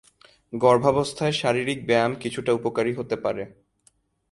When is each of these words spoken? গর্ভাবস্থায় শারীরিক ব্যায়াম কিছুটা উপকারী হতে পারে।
গর্ভাবস্থায় 0.53 1.35
শারীরিক 1.41 1.79
ব্যায়াম 1.85 2.13
কিছুটা 2.15 2.51
উপকারী 2.53 2.91
হতে 2.93 3.15
পারে। 3.23 3.43